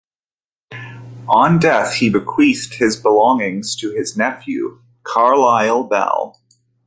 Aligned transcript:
On 1.29 1.59
death 1.59 1.93
he 1.93 2.09
bequeathed 2.09 2.73
his 2.73 2.97
belongings 2.97 3.75
to 3.75 3.91
his 3.91 4.17
nephew, 4.17 4.81
Carlyle 5.03 5.83
Bell. 5.83 6.41